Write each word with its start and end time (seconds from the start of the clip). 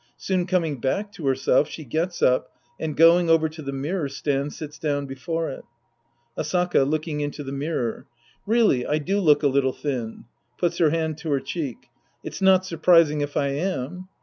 Soon 0.17 0.47
coming 0.47 0.79
back 0.79 1.11
to 1.11 1.27
herself, 1.27 1.67
she 1.67 1.83
gets 1.85 2.23
up 2.23 2.51
and, 2.79 2.97
going 2.97 3.29
over 3.29 3.47
to 3.47 3.61
the 3.61 3.71
mirror 3.71 4.09
stand, 4.09 4.51
sits 4.51 4.79
down 4.79 5.05
before 5.05 5.51
it.) 5.51 5.63
Asaka 6.35 6.83
{looking 6.89 7.21
into 7.21 7.43
the 7.43 7.51
mirror). 7.51 8.07
Really 8.47 8.83
I 8.83 8.97
do 8.97 9.19
look 9.19 9.43
a 9.43 9.47
little 9.47 9.73
thin. 9.73 10.25
{Puts 10.57 10.79
her 10.79 10.89
hand 10.89 11.19
to 11.19 11.29
her 11.33 11.39
cheek.) 11.39 11.85
It's 12.23 12.41
not 12.41 12.65
surprising 12.65 13.21
if 13.21 13.37
I 13.37 13.49
am. 13.49 14.07